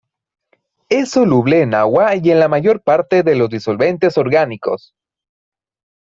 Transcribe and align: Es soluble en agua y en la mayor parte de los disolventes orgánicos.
Es 0.89 1.11
soluble 1.11 1.61
en 1.61 1.75
agua 1.75 2.15
y 2.15 2.31
en 2.31 2.39
la 2.39 2.47
mayor 2.47 2.81
parte 2.81 3.21
de 3.21 3.35
los 3.35 3.51
disolventes 3.51 4.17
orgánicos. 4.17 4.95